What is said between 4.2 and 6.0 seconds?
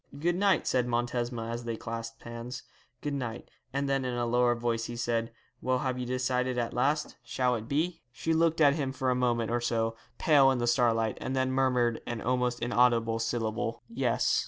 lower voice he said, 'Well, have